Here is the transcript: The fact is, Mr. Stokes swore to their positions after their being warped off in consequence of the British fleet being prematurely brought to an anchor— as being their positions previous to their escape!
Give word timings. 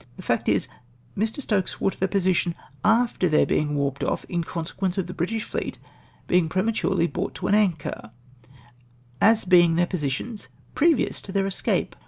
The 0.17 0.23
fact 0.23 0.49
is, 0.49 0.67
Mr. 1.15 1.43
Stokes 1.43 1.73
swore 1.73 1.91
to 1.91 1.99
their 1.99 2.07
positions 2.07 2.55
after 2.83 3.29
their 3.29 3.45
being 3.45 3.75
warped 3.75 4.03
off 4.03 4.25
in 4.27 4.43
consequence 4.43 4.97
of 4.97 5.05
the 5.05 5.13
British 5.13 5.43
fleet 5.43 5.77
being 6.25 6.49
prematurely 6.49 7.05
brought 7.05 7.35
to 7.35 7.45
an 7.45 7.53
anchor— 7.53 8.09
as 9.31 9.45
being 9.45 9.75
their 9.75 9.85
positions 9.85 10.47
previous 10.73 11.21
to 11.21 11.31
their 11.31 11.45
escape! 11.45 11.95